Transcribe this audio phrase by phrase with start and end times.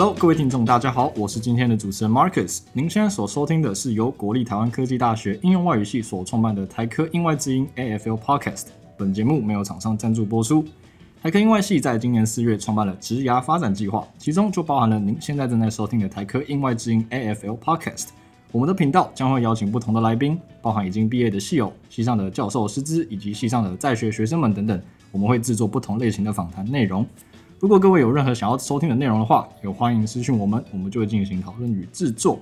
[0.00, 2.60] Hello，各位听众，大家好，我是今天的主持人 Marcus。
[2.72, 8.66] 您现在所收听的是由国立台湾科技大学应用外语系所创办的台科英外之音 AFL Podcast。
[8.96, 10.64] 本节目没有厂商赞助播出。
[11.20, 18.10] 台科英外系在今年四月创办了职涯发展计划，其中就包含了您现在正在收听的台科英外之音 AFL Podcast。
[18.52, 24.80] 我们的频道将会邀请不同的来宾，包含已经毕业的系友、系上的教授师资以及系上的在学学生们等等。
[25.10, 27.04] 我们会制作不同类型的访谈内容。
[27.60, 32.38] 如果各位有任何想要收听的内容的话，也欢迎私讯我们，我们就会进行讨论与制作。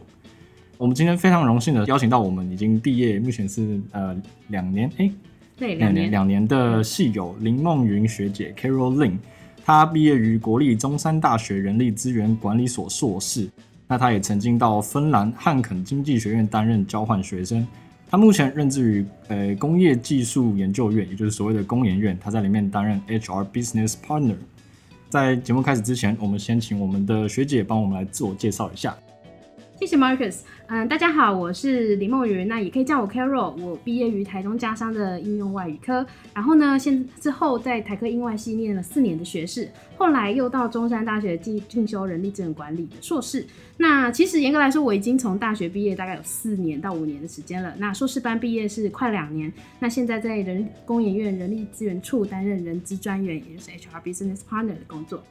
[0.77, 4.15] 我们今天非常荣幸的邀请到我们已经毕业，目前是呃
[4.49, 5.11] 两年，哎，
[5.57, 9.17] 对，两年两年的系友林梦云学姐 Carol Lin，
[9.65, 13.49] 她毕业于国立中山大学人力资源管理所硕士。
[13.89, 17.67] 那她也曾经到芬兰汉肯经济学院担任交换学生。
[18.11, 24.37] 她目前任职于呃工业技术研究院，也就是所谓的工研院，她在里面担任 HR Business Partner。
[25.09, 28.97] 在节目开始之前，我们先请我们的学姐帮我们来自我介绍一下。
[29.79, 30.39] 谢谢 Marcus，
[30.69, 33.55] 嗯，大家好，我是李梦云，那也可以叫我 Carol。
[33.61, 43.47] 我毕业于台中家商的应用外语科，然后呢，现之后在台科英外系念了四年的学士，后来又到中山大学进进修人力资源管理的硕士。
[43.77, 47.75] 那其实严格来说，我已经从大学毕业大概有四年到五年的时间了。
[47.77, 55.23] 那硕士班毕业是快两年，那现在在人工研院人力资源处担任人资专员，也就是 HR Business Partner 的工作。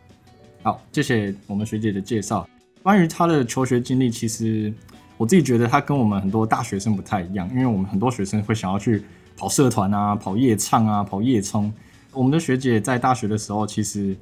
[0.62, 2.48] 好，谢谢我们学姐的介绍。
[2.86, 4.72] 关于他的求学经历，其实
[5.18, 9.04] 我自己觉得他跟我们很多大学生不太一样，因为我们很多学生会想要去
[9.36, 11.74] 跑社团啊、跑夜唱啊、跑夜冲。
[12.14, 14.16] 我们的学姐在大学的时候，其实。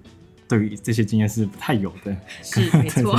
[0.48, 3.16] 对于这些经验是不太有的，是没 错。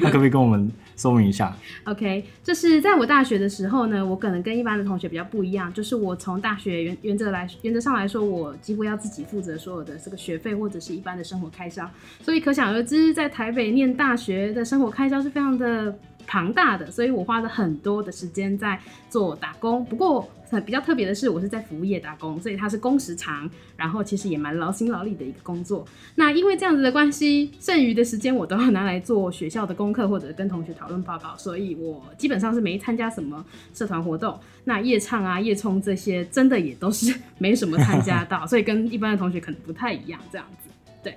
[0.00, 11.88] 那可不可以跟我们说明一下？OK，就是在我大学的时候呢，我可能跟一般的同学比较不一样，就是我从大学原原则来原则上来说，我几乎要自己负责所有的这个学费或者是一般的生活开销，
[12.22, 15.98] 所以可想而知，在台北念大学的生活开销是非常的。
[16.28, 18.78] 庞大的，所以我花了很多的时间在
[19.08, 19.84] 做打工。
[19.86, 20.28] 不过
[20.64, 25.86] 比较特别的是，我是在服务业打工，所以它是工时长，然后其实也蛮劳心劳力的一个工作。
[26.14, 34.38] 那因为这样子的关系，剩余的时间我都要拿来做学校的功课或者跟同学讨论报告，所以我基本上是没参加什么社团活动。
[34.64, 40.68] 那夜唱啊、夜冲这些，真的也都是没什么参加到，所以跟一般的同学可能不太一样，这样子。
[41.02, 41.16] 对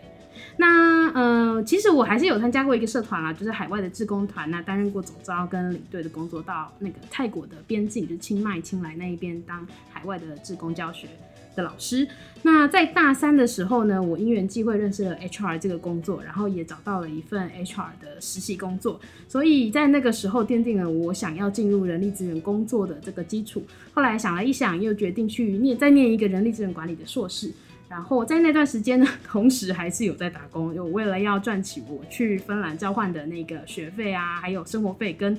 [0.62, 11.08] 那呃，其实我还是有参加过一个社团啦，就是海外的志工团，那担任过总招跟领队的工作，到那个泰国的边境，就是清迈、清莱那一边当海外的志工教学
[11.56, 12.08] 的老师。
[12.44, 23.64] 那在大三的时候呢，我因缘际会认识了 HR 这个工作，然后也找到了一份 HR 的实习工作，所以在那个时候奠定了我想要进入人力资源工作的这个基础。
[23.96, 27.52] 后来想了一想，又决定去念再念一个人力资源管理的硕士。
[27.92, 35.38] 然后在那段时间呢， 同时还是有在打工，有为了要赚起我去芬兰交换的那个学费啊，还有生活费跟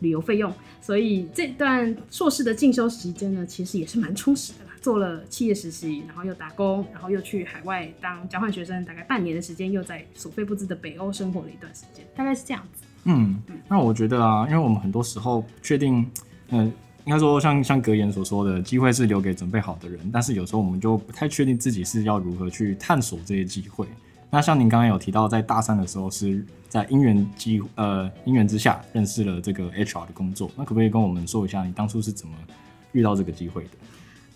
[0.00, 4.72] 旅游费用，所以这段硕士的进修时间呢，其实也是蛮充实的啦。
[4.82, 12.84] 做了企业实习，然后又打工，然后又去海外当交换学生，大概半年的时间，又在所费不赀的北欧生活了一段时间，大概是这样子。
[13.04, 16.06] 嗯，那我觉得啊，因为我们很多时候确定，
[16.50, 16.70] 嗯。
[17.04, 20.00] 应该说，像像格言所说的，机会是留给准备好的人。
[20.10, 23.86] 但是有时候我们就不太确定自己是要如何去探索这些机会。
[24.30, 30.50] 那像您刚刚有提到，在大三的时候是在因缘机呃因缘之下认识了这个 HR 的工作。
[30.56, 32.34] 那可不可以跟我们说一下，你当初是怎么
[32.92, 33.70] 遇到这个机会的？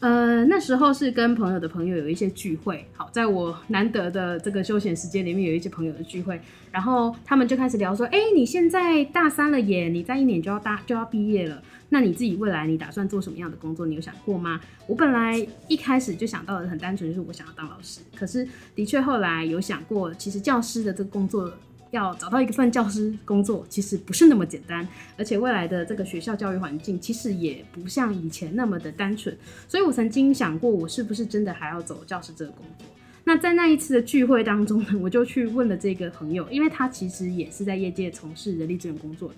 [0.00, 13.86] 呃，那时候是跟朋友的朋友有一些聚会，好，在我难得的这个休闲时间里面有一些朋友的聚会，然后他们就开始聊说，哎，你现在大三了耶，你在一年就要大就要毕业了，那你自己未来你打算做什么样的工作？
[13.86, 14.60] 你有想过吗？
[14.86, 21.52] 我本来一开始就想到的很单纯，就是我想要当老师，可是的确后来有想过，其实教师的这个工作。
[21.90, 29.36] 要找到一份教师工作，其实不是那么简单，而且未来的这个学校教育环境其实也不像以前那么的单纯，
[29.66, 32.86] 所以我曾经想过，我是不是真的还要走教师这个工作？
[33.24, 39.36] 那在那一次的聚会当中呢，我就去问了这个朋友，因为他其实也是在业界从事人力资源工作的，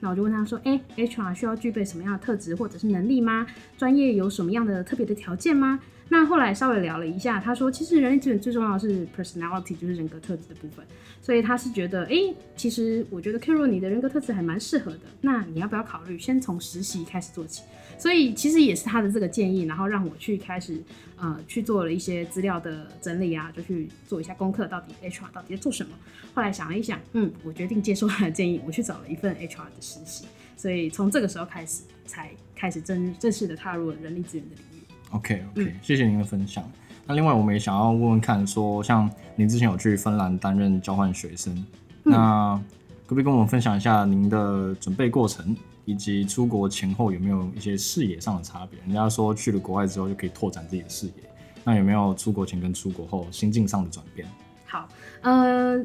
[0.00, 3.46] 那我就问他说：“哎，HR 需要具备什么样的特质或者是能力吗？
[3.76, 5.80] 专业有什么样的特别的条件吗？”
[6.10, 10.82] 那后来稍微聊了一下，他说其实人力资源最重要的是 personality，就是人格特质的部分。
[11.20, 12.14] 所以他是觉得，哎，
[12.56, 15.00] 其实我觉得 Carol 你的人格特质还蛮适合的。
[15.20, 17.62] 那你要不要考虑先从实习开始做起？
[17.98, 20.80] 所以其实也是他的这个建议，然后让我去开始
[21.16, 25.90] 呃去做了一些资料的整理啊，就去做一下功课，到底 HR 到底在做什么。
[26.32, 30.26] 后来想了一想，嗯，我决定接受他的建议，我去找了一份 HR 的实习。
[30.56, 34.84] 所以从这个时候开始，才开始正正式的踏入了人力资源的领域。
[35.10, 36.68] OK OK，谢谢您的分享。
[37.06, 41.64] 那另外我们也想要问问看，说像您之前有去芬兰担任交换学生，
[42.02, 42.54] 那
[43.06, 45.56] 可不可以跟我们分享一下您的准备过程，
[45.86, 48.78] 以及出国前后有没有一些视野上的差别？
[48.80, 51.12] 人家说去了国外之后就可以拓展自己的视野，
[51.64, 54.28] 那有没有出国前跟出国后心境上的转变？
[54.66, 54.86] 好，
[55.22, 55.82] 呃，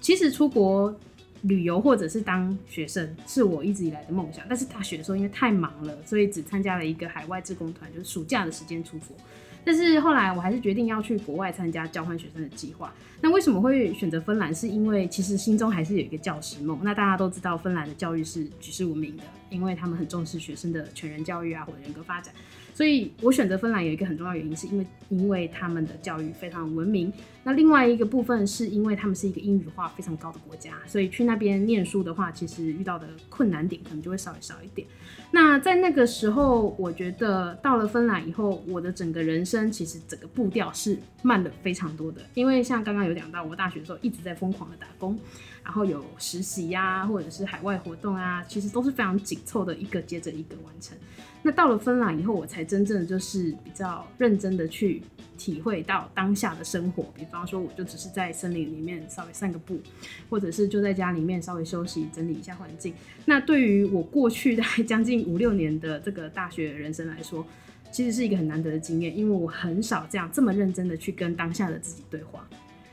[0.00, 0.94] 其实出国
[1.42, 9.16] 旅游或者是当学生是我一直以来的梦想，但是大学的时候因为太忙了，所以只参加了一个海外志工团，就是暑假的时间出国。
[9.62, 12.92] 但是后来我还是决定要去国外参加交换学生的计划。
[13.20, 14.54] 那为什么会选择芬兰？
[14.54, 16.78] 是因为其实心中还是有一个教师梦。
[16.82, 22.34] 那大家都知道，芬兰的教育是举世闻名的，因为他们很重视学生的全人教育啊，或者人格发展。
[22.80, 27.12] 所以我选择芬兰有一个很重要原因，是因为因为他们的教育非常文明。
[27.44, 34.88] 那另外一个部分是因为他们是一个英语化非常高的国家，所以去那边念书的话，其实遇到的困难点可能就会稍微少一点。
[35.30, 42.22] 那在那个时候，我觉得到了芬兰以后，我的整个人生其实整个步调是慢了非常多的。
[42.32, 45.18] 因为像刚刚有讲到，我大学的时候一直在疯狂的打工，
[45.62, 50.96] 然后有实习呀，或者是海外活动啊，其实都是非常紧凑的一个接着一个完成。
[51.42, 55.02] 那到了芬兰以后，我才真正就是比较认真的去
[55.38, 57.04] 体会到当下的生活。
[57.14, 59.80] 比方说，我就只是在森林里面稍微散个步，
[60.28, 62.92] 或者是就在家里面稍微休息、整理一下环境。
[63.24, 67.46] 那对于我过去的 将近五六年的这个大学人生来说，
[67.90, 72.46] 其实是一个很难得的经验，因为我很少这样这么认真的去跟当下的自己对话。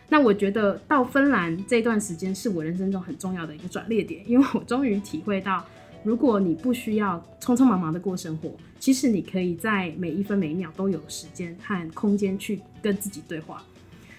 [0.09, 5.65] 那我觉得到芬兰这段时间是我人生中很重要的一个转捩点，因为我终于体会到。
[6.03, 13.61] 如果你不需要匆匆忙忙的过生活，其实你可以在每一分每一秒都有时间和空间去跟自己对话。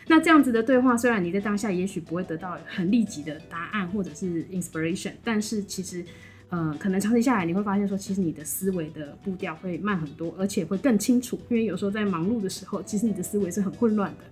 [0.07, 6.05] 那这样子的对话，虽然你在当下也许不会得到很立即的答案或者是 inspiration，但是其实，
[6.51, 11.39] 呃，可能长期下来你会发现说，其实你的思维的步调会慢很多，而且会更清楚。
[11.49, 14.25] 因为有时候在忙碌的时候，其实你的思维是很混乱的。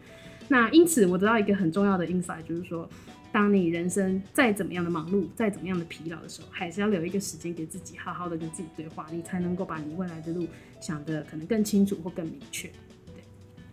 [0.49, 2.89] 那因此，我得到一个很重要的 insight，就是说。
[3.33, 10.47] 当你人生再怎么样的忙碌，再怎么样的疲劳的时候，还是要留一个时间给自己，好好的跟自己对话，你才能够把你未来的路
[10.81, 12.69] 想得可能更清楚或更明确。
[12.69, 13.23] 对，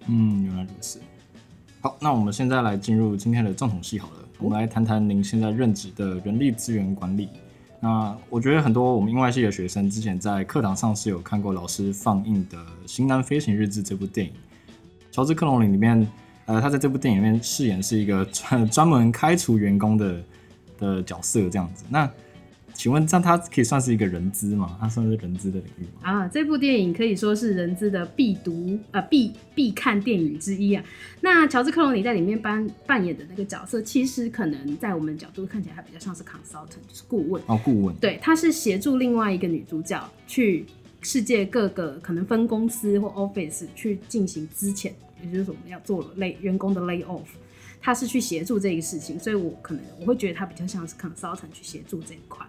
[0.07, 0.99] 嗯，原来如此。
[1.79, 7.29] 好，那我们现在来进入今天的重头戏好了，我们来谈谈您现在任职的人力资源管理。
[7.79, 14.33] 那我觉得很多我们英外系的学生之前在课堂上是有看过老师放映的《型男飞行日志》这部电影，
[15.09, 16.05] 乔治·克隆林里面。
[16.45, 20.23] 呃，他在这部电影里面饰演是一个专 专门开除员工的
[20.77, 21.85] 的角色，这样子。
[21.89, 22.09] 那
[22.73, 24.75] 请问，这样他可以算是一个人资吗？
[24.81, 26.01] 他算是人资的领域吗？
[26.01, 30.83] 啊，这部电影可以说是人资的必读呃必必看电影之一啊。
[31.21, 37.41] 那乔治克隆尼在里面扮扮演的那个角色，其实可能在我们角度看起来，他比较像是 consultant，就是顾问。
[37.45, 37.95] 哦，顾问。
[37.97, 40.65] 对，他是协助另外一个女主角去
[41.03, 44.91] 世界各个可能分公司或 office 去进行资遣。
[45.23, 47.25] 也就是我们要做 lay 员工的 lay off，
[47.81, 52.45] 他是去协助这个事情，所以我可能我会觉得他比较像是 consultant 去协助这一块。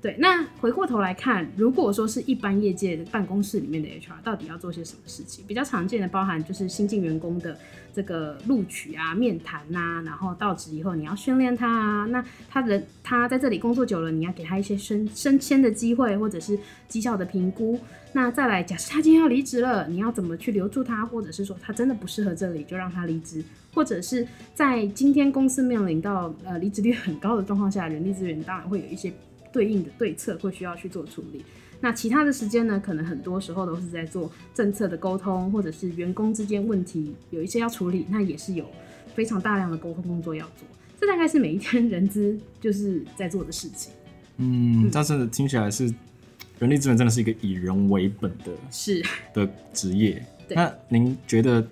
[0.00, 5.44] 对，那回过头来看，如果说是一般业界的办公室里面的 HR，到底要做些什么事情？
[5.44, 7.58] 比较常见的包含就是新进员工的
[7.92, 16.56] 这个录取啊、面谈呐，然后到职以后你要训练他啊，那他人他在这里工作久了，你要给他一些升升迁的机会，或者是
[16.86, 17.76] 绩效的评估。
[18.12, 23.42] 那再来，假设他今天要离职了，你要怎么去留住他，或者是说他真的不适合这里，就让他离职，
[23.74, 24.24] 或者是
[24.54, 29.12] 在今天公司面临到呃离职率很高的状况下，人力资源当然会有一些。
[29.52, 31.44] 对应的对策会需要去做处理，
[31.80, 32.80] 那其他的时间呢？
[32.84, 38.66] 可能很多时候都是在做政策的沟通，或者是员工之间问题有一些要处理，那也是有
[39.14, 40.66] 非常大量的沟通工作要做。
[41.00, 43.92] 这大概是每一天人资就是在做的事情。
[44.38, 45.92] 嗯，但是听起来是
[46.58, 49.02] 人力资源真的是一个以人为本的是
[49.32, 50.24] 的职业。
[50.50, 51.64] 那您觉得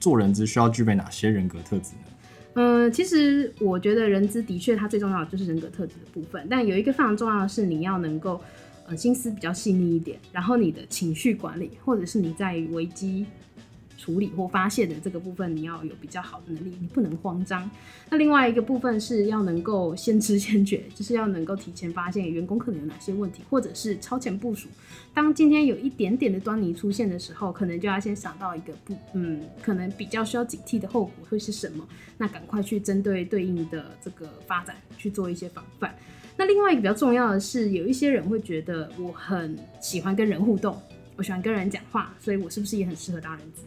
[0.00, 2.11] 做人资需要具备哪些人格特质呢？
[2.54, 6.46] 嗯，其实我觉得人资的确，它最重要的就是人格特质的部分。
[6.50, 8.40] 但有一个非常重要的是，你要能够，
[8.86, 13.24] 呃，心思比较细腻一点，然后你的情绪管理，或者是你在危机。
[14.02, 17.70] 处理或发现的这个部分，你要有比较好的能力，你不能慌张。
[18.10, 24.68] 那另外一个部分是要能够先知先觉，就是要能够提前发现员工可能有哪些问题，或者是超前部署。
[25.14, 31.86] 当今天有一点点的端倪出现的时候，可能就要先想到一个不，嗯，可能比较需要警惕的后果会是什么，
[32.18, 35.94] 那赶快去针对对应的这个发展去做一些防范。
[36.36, 40.76] 那另外一个比较重要的是，有一些人会觉得我很喜欢跟人互动，
[41.16, 43.62] 我喜欢跟人讲话，所以我是不是也很适合当人资？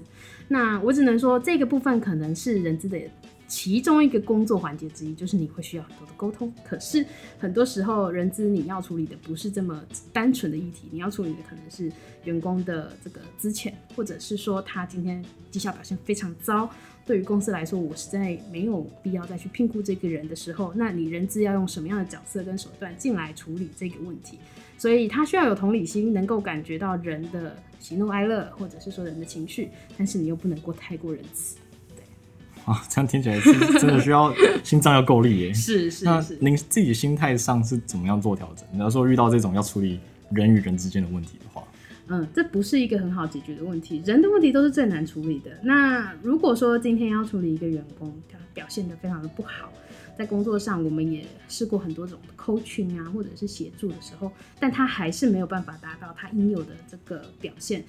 [0.47, 2.99] 那我只能说，这个部分可能是人资的
[3.47, 6.51] 其中一个工作环节之一，就是你会需要很多的沟通。
[6.63, 7.05] 可是
[7.39, 11.91] 很多时候，人资你要处理的不是这么单纯的议题，你要处理的可能是
[12.23, 16.67] 员工的这个资遣，或者是说他今天绩效表现非常糟，
[17.05, 24.39] 对于公司来说，我实在没有必要再去聘雇这个人的时候，那你人资要用什么样的角色跟手段进来处理这个问题？
[24.77, 31.57] 所以他需要有同理心，能够感觉到人的喜怒哀乐，或者是说人的情绪，但是你又不能过太过仁慈。
[32.65, 35.53] 啊，这样听起来是 真的需要心脏要够力耶。
[35.55, 36.37] 是是是。
[36.41, 38.67] 那您自己心态上是怎么样做调整？
[38.71, 39.99] 你要说遇到这种要处理
[40.31, 41.63] 人与人之间的问题的话，
[42.07, 44.01] 嗯，这不是一个很好解决的问题。
[44.03, 45.51] 人的问题都是最难处理的。
[45.61, 49.71] 那如果说今天要处理一个员工，他表现的非常的不好，
[50.17, 57.83] 在工作上我们也试过很多种 coaching 啊，或者是协助的时候，但他还是没有办法达到他应有的这个表现。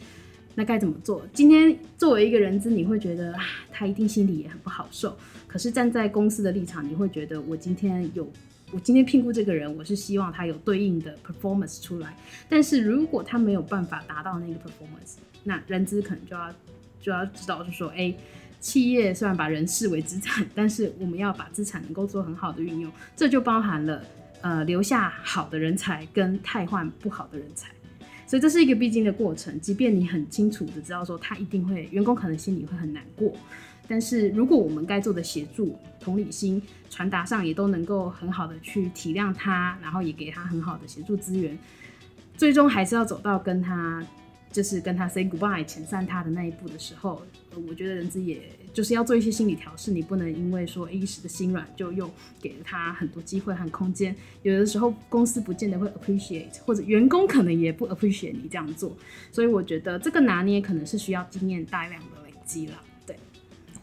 [0.59, 1.23] 那该怎么做？
[1.35, 3.35] 今天作为一个人资，你会觉得，
[3.71, 5.15] 他一定心里也很不好受。
[5.47, 8.27] 可是站在公司的立场，你会觉得我今天有，
[8.73, 12.17] 我今天评估这个人，我是希望他有对应的 performance 出来。
[12.49, 16.51] 但是如果他没有办法达到那个 performance，那人资可能就要
[17.03, 18.15] 就要知道，就说，哎，
[18.67, 24.03] 企业虽然把人视为资产，但是我们要把资产能够做很好的运用，这就包含了
[24.41, 27.71] 呃留下好的人才跟汰换不好的人才。
[28.27, 33.33] 所以这是一个必经的过程，即便你很清楚的知道说他一定会，员工可能心里会很难过，
[33.87, 41.57] 但是如果我们该做的协助、同理心传达上也都能够很好的去体谅他，然后也给他很好的协助资源，
[42.37, 44.05] 最终还是要走到跟他。
[44.53, 47.23] 就是跟他 say goodbye 遣散他的那一步的时候，
[47.69, 48.41] 我觉得人资也
[48.73, 52.11] 就是要做一些心理调试，你不能因为说一时的心软就又
[52.41, 54.15] 给了他很多机会和空间。
[54.43, 58.97] 有的时候公司不见得会 appreciate，或者员工可能也不 appreciate 你这样做。
[59.31, 62.75] 所以我觉得这个拿捏可能是需要经验大量的累积了。
[63.07, 63.17] 对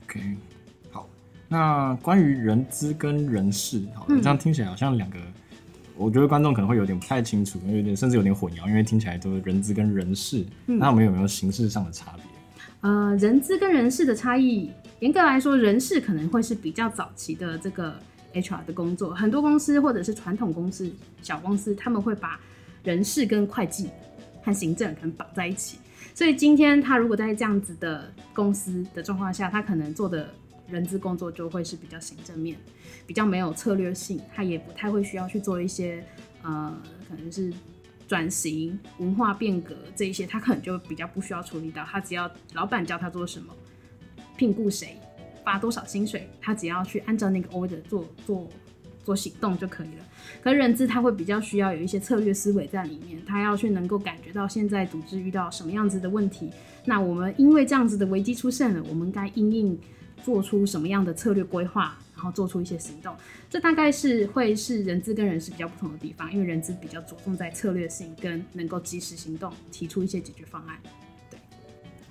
[0.06, 0.20] ，OK，
[0.92, 1.08] 好，
[1.48, 5.20] 那关于人资跟人事，好，这样听起来好像两个。
[5.96, 12.26] 我觉得观众可能会有点不太清楚，有点甚至有点混淆，因为听起来都是人资跟人事，那我们有没有形式上的差别？
[12.82, 17.96] 呃，人资跟人事的差异，严格来说，人事可能会是比较早期的这个
[18.34, 22.40] HR 的工作，很多公司或者是传统公司、小公司，他们会把
[22.84, 23.90] 人事跟会计
[24.44, 25.78] 和行政可能绑在一起，
[26.14, 30.28] 所以今天他如果在这样子的公司的状况下，他可能做的。
[30.74, 32.58] 人资工作就会是比较行政面，
[33.06, 36.04] 比较没有策略性，他也不太会需要去做一些
[36.42, 36.76] 呃，
[37.08, 37.54] 可能是
[38.08, 41.86] 转型、文化变革这一些，他可能就比较不需要处理到。
[41.86, 43.54] 他只要老板叫他做什么，
[44.36, 44.98] 聘雇谁，
[45.46, 48.50] 发多少薪水，他只要去按照那个 order 做做
[49.04, 50.06] 做行动就可以了。
[50.42, 56.50] 可是人资他会比较需要有一些策略思维在里面，他要去能够感觉到现在组织遇到什么样子的问题，
[56.86, 59.80] 那我们因为这样子的危机出现了，我们该应应。
[60.24, 63.14] 做出什么样的策略规划，然后做出一些行动，
[63.50, 70.78] 这大概是会是人资跟人事比较不同的地方，因为人资比较着重在策略性跟能够及时行动，提出一些解决方案。
[71.30, 71.38] 对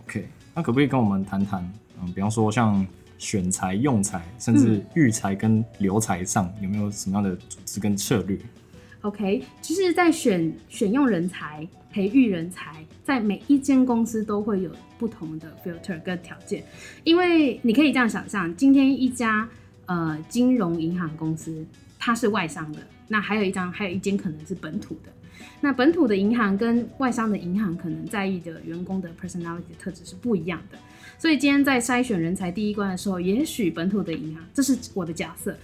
[0.05, 8.39] ，OK，那可不可以跟我们谈谈，嗯，比方说像选材、用材，甚至育才跟留才上，有没有什么样的组织跟策略
[9.03, 16.65] ？OK，其实，在选选用人才、培育人才，在每一间公司都会有不同的 filter 跟条件，
[17.05, 19.49] 因为你可以这样想象，今天一家
[19.87, 21.67] 呃金融银行公司，
[21.99, 22.79] 它是外商的，
[23.09, 25.13] 那还有一张，还有一间可能是本土的，
[25.61, 30.79] 那本土的银行跟外商的银行可能在意的员工的 personality 特质是不一样的，
[31.19, 35.57] 所以今天在筛选人才第一关的时候，也许本土的银行，这是我的假设。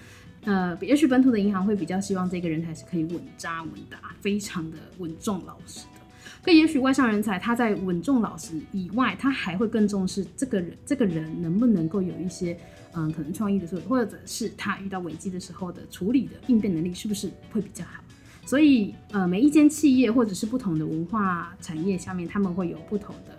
[0.48, 6.00] 呃，也许本土的银行会比较希望这个人才是可以稳扎稳打，非常的稳重老实的。
[6.42, 12.58] 可也许外向人才他在稳重老实以外，他还会更重视这个人，这个人能不能够有一些
[12.94, 18.02] 嗯可能创意的作用，或者是他遇到危机的时候的处理的应变能力是不是会比较好？
[18.46, 23.38] 所以呃，每一间企业或者是不同的文化产业下面，他们会有不同的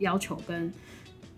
[0.00, 0.70] 要求跟。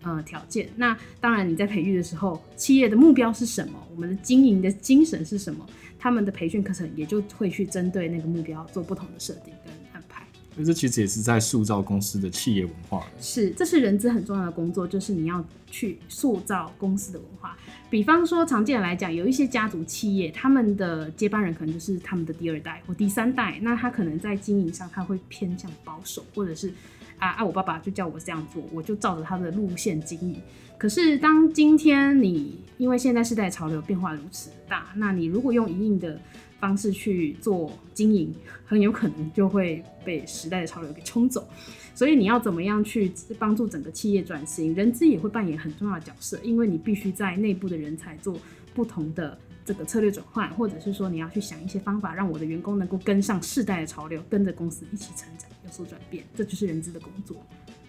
[0.07, 0.69] 呃，条件。
[0.77, 3.73] 那当然，你在培育的时候，企业的目标是什么？
[3.93, 5.67] 我们的经营的精神是什么？
[5.99, 10.25] 他们的培训课程也就会去针对那个目标做不同的设定跟安排。
[10.55, 13.05] 所以这其实也是在塑造公司的企业文化。
[13.21, 17.57] 是，这是人资很重要的工作，就是你要去塑造公司的文化。
[17.91, 26.73] 比方说，常见来讲，有一些家族企业，他们的接班人可能就是他们的第二代或第三代，那他可能在经营上他会偏向保守，或者是。
[27.19, 27.45] 啊啊！
[27.45, 30.41] 我爸爸就叫我这样做，我就照着他的路线经营。
[30.79, 36.21] 可是当今天你因为现在时代潮流变化如此大，那你如果用一定的
[36.61, 41.49] 方式去做经营，很有可能就会被时代的潮流给冲走。
[41.95, 44.75] 所以你要怎么样去帮助整个企业转型？
[44.75, 48.39] 人资也会扮演很重要的角色，因为你必须在内部的人才做
[48.75, 56.25] 不同的这个策略转换，或者是说你要去想一些方法，让我的员工能够跟上世代的潮流，跟着公司一起成长，有所转变。
[56.37, 57.37] 这就是人资的工作。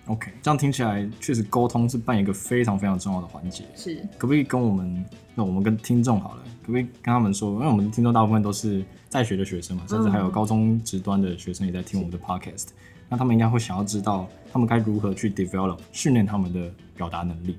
[0.07, 3.65] OK，这样听起来确实沟通是扮演一个非常非常重要的环节。
[3.75, 5.05] 是，可不可以跟我们，
[5.35, 12.69] 那我们跟听众好了，可不可以跟他们说，因为我们听众大部分都是在学的学生嘛，甚至还有高中职端的学生也在听我们的 Podcast。
[13.09, 17.57] 那他们应该会想要知道，他们该如何去 develop 训练他们的表达能力。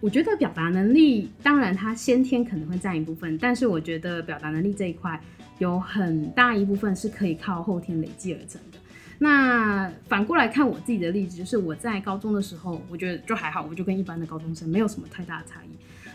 [0.00, 5.20] 我觉得表达能力，当然它先天可能会占一部分，但是我觉得表达能力这一块
[5.58, 8.78] 有很大一部分是可以靠后天累积而成的。
[9.18, 15.68] 那反过来看我自己的例子，就是我在高中的时候，我觉得就还好，我就跟一般的高中生没有什么太大的差异。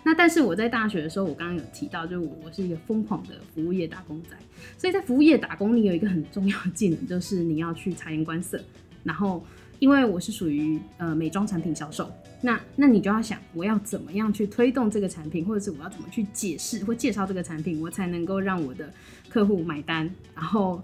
[0.06, 4.30] 那但是我在大学的时候，我刚刚有提到，就是我是一个疯狂的服务业打工仔，
[4.78, 8.62] 所以在服务业打工，你有一个很重要的技能，就是你要去察言观色。
[9.04, 9.46] 然后，
[9.84, 12.10] 因为我是属于呃美妆产品销售，
[12.40, 18.90] 那那你就要想，我要怎么样去推动这个产品，或者是我要怎么去解释或介绍这个产品，我才能够让我的
[19.28, 20.82] 客户买单，然后。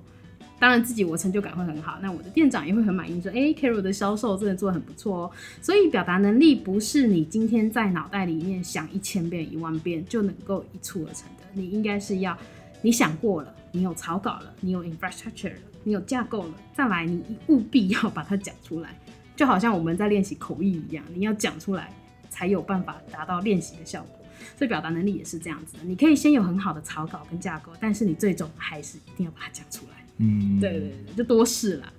[0.60, 5.32] 当然，自己我成就感会很好，那我的店长也会很满意，说：“哎，Carol 的销售真的做的很不错哦。”
[5.64, 12.38] 所以表达能力不是你今天在脑袋里面想一千遍、一万遍就能够一蹴而成的，你应该是要
[12.82, 18.98] 你想过了，你有草稿了，你有 infrastructure 了，你有架构了，再来你务必要把它讲出来，
[19.36, 21.92] 就好像我们在练习口译一样，你要讲出来
[22.30, 24.16] 才有办法达到练习的效果。
[24.58, 30.04] 所以表达能力也是这样子的，你可以先有很好的草稿跟架构，但是你最终还是一定要把它讲出来。
[30.18, 31.94] 嗯，对对对，就多试了。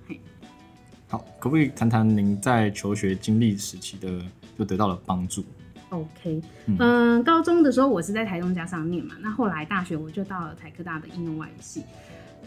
[1.07, 4.21] 好，可不可以谈谈您在求学经历时期的
[4.57, 5.43] 就得到了帮助
[5.89, 11.83] ？OK，嗯，高中的时候我是在台中加上念嘛，那后来大学我就到了台科大的应用外语系。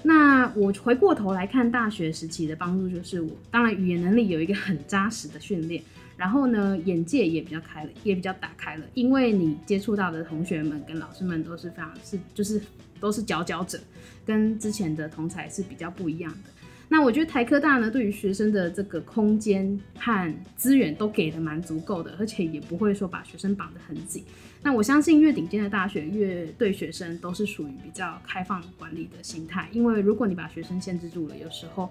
[0.04, 5.82] 那我回过头来看大学时期的帮助，就是我当然语言能力有一个很扎实的训练，
[6.16, 12.62] 然后呢眼界也比较开了，也比较打开了，因为你接触到的同学们跟老师们都是非常是就是。
[13.00, 13.78] 都是佼佼者，
[14.24, 16.63] 跟之前的同才是比较不一样的。
[16.88, 24.24] 那我觉得台科大呢，对于学生的这个空间和资源都给的蛮足够的，而且也不会说把学生绑得很紧。
[24.62, 31.90] 那我相信越顶尖的大学越对学生都是属于比较开放管理的心态，因为如果你把学生限制住了，有时候。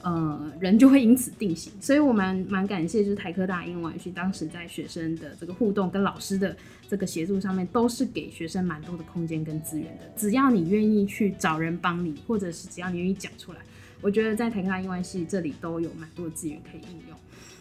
[0.00, 6.56] 呃，人就会因此定型，所以我蛮蛮感谢，就是台科大英文系当时在学生的这个互动跟老师的
[6.88, 10.04] 这个协助上面，都是给学生蛮多的空间跟资源的。
[10.16, 13.58] 只要你愿意去找人帮你，或者是只要你愿意讲出来，
[14.00, 17.18] 我觉得在台科大英文系这里都有蛮多资源可以应用。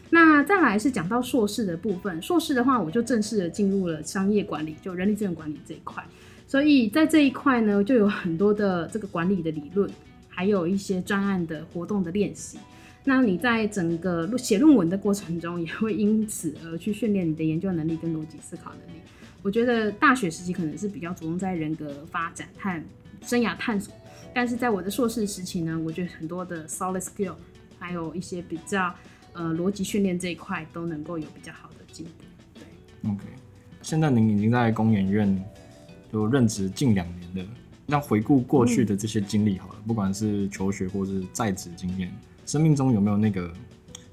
[0.09, 6.03] 那再来是讲到硕士的部分，硕士的话，我就正式的进入了商业管理，就人力资源管理这一块。
[6.47, 9.89] 所以在这一块呢，就有很多的这个管理的理论。
[10.29, 12.59] 还有一些专案的活动的练习，
[13.05, 18.99] 那你在整个写论文的过程中，也会因此而去训练你的研究能力跟逻辑思考能力。
[19.41, 22.83] 我觉得大学时期可能是比较着重在人格发展和
[23.23, 23.91] 生涯探索，
[24.37, 27.33] 但是在我的硕士时期呢，我觉得很多的 solid skill，
[27.79, 28.93] 还有一些比较
[29.33, 32.11] 呃逻辑训练这一块都能够有比较好的进步。
[32.53, 33.23] 对，OK，
[33.81, 35.43] 现在您已经在工研院
[36.13, 37.51] 就任职近两年了。
[37.87, 42.13] 那回顾过去的这些经历好了，不管是求学或是在职经验，
[42.45, 43.51] 生命中有没有那个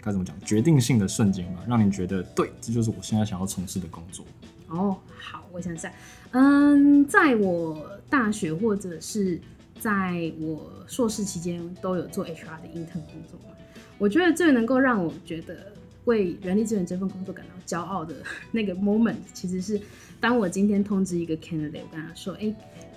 [0.00, 4.24] 该怎么讲决定性的瞬间吧，让你觉得对，这就是我现在想要从事的工作。
[4.68, 5.92] 哦，好，我想想，
[6.30, 9.38] 嗯，在我大学或者是
[9.78, 13.54] 在我硕士期间都有做 HR 的 intern 工作嘛，
[13.98, 15.72] 我觉得最能够让我觉得
[16.04, 18.14] 为人力资源这份工作感到骄傲的
[18.52, 19.80] 那个 moment，其实是
[20.20, 22.54] 当我今天通知一个 candidate，我跟他说，哎。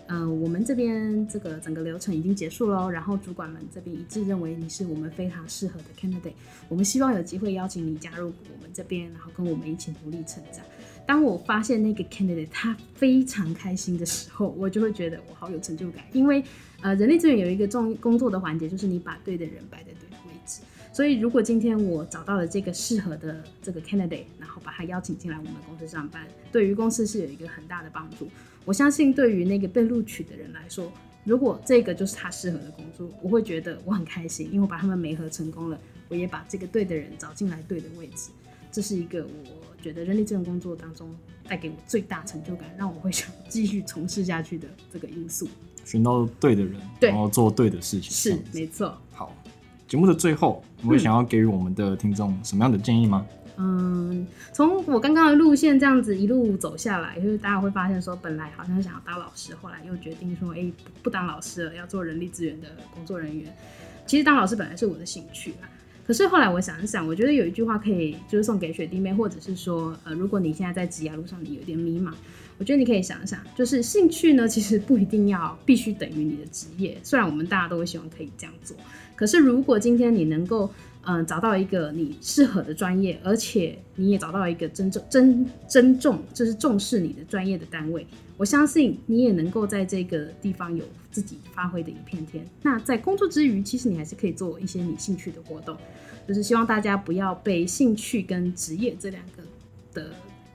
[0.10, 6.32] 嗯，我们这边这个整个流程已经结束了，然后主管们这边一致认为你是我们非常适合的 candidate，
[6.70, 10.64] 我们希望有机会邀请你加入我们这边，然后跟我们一起努力成长。
[11.08, 16.44] 当我发现那个 candidate 他非常开心的时候，我就会觉得我好有成就感，因为
[16.82, 20.60] 呃，人力资源有一个重工作的环节，就是你把对的人摆在对的位置。
[20.92, 28.28] 所以如果今天我找到了这个适合的这个 candidate，然后把他邀请进来我们公司上班，对于公司是有一个很大的帮助。
[28.66, 30.92] 我相信，对于那个被录取的人来说，
[31.24, 38.30] 如果这个就是他适合的工作，我会觉得我很开心，因为我把他们媒合成功了，我也把这个对的人找进来对的位置，
[38.72, 41.10] 这是一个我觉得人力资源工作当中
[41.48, 45.48] 带给我最大成就感，让我会想继续从事下去的这个因素。
[45.86, 48.98] 寻到对的人，然后做对的事情，是没错。
[49.12, 49.34] 好，
[49.88, 53.26] 节目的最后，你会想要给予我们的听众什么样的建议吗？
[53.60, 63.56] 嗯，从我刚刚的路线这样子一路走下来，就是大家会发现说，本来好像想要当老师，后来又决定说，哎、不不当老师了，要做人力资源的工作人员。
[64.06, 65.66] 其实当老师本来是我的兴趣啊，
[66.08, 72.14] 可是后来我想一想，我觉得有一句话可以就是送给学弟妹，或者是说，呃，如果你现在在职业路上你有点迷茫，
[72.58, 78.78] 我觉得你可以想一想，就是兴趣呢，其实不一定要必须等于你的职业，虽然我们大家都会希望可以这样做，
[79.18, 80.72] 可是如果今天你能够
[81.10, 92.46] 嗯，找到一个你适合的专业，而且你也找到一个真正真真重，就是重视你的专业的单位，我相信你也能够在这个地方有自己发挥的一片天。
[92.62, 95.78] 那在工作之余，其实你还是可以做一些你兴趣的活动，
[96.28, 99.42] 就是希望大家不要被兴趣跟职业这两个
[99.94, 100.12] 的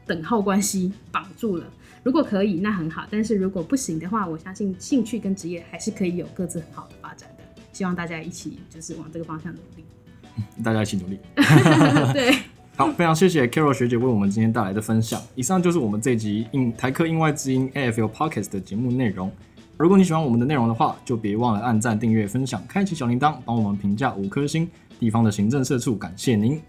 [0.07, 1.65] 等号关系绑住了。
[2.03, 7.63] 如果可以，那很好；但是如果不行的话，我相信兴趣跟职业还是可以有各自很好的发展的。
[7.73, 9.85] 希望大家一起就是往这个方向努力。
[10.63, 11.19] 大家一起努力。
[12.13, 12.35] 对，
[12.77, 15.21] 好，非常谢谢 Carol 学姐为我们今天带来的分享。
[15.35, 19.31] 以上就是我们这集应台科应外之音 AFL Podcast 的节目内容。
[19.79, 24.69] 如果你喜欢我们的内容的话，就别忘了按赞、订阅、分享、开启小铃铛，帮我们评价五颗星。
[25.01, 26.61] 地方的行政社畜感谢您。